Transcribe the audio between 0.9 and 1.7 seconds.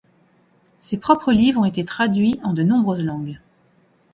propres livres ont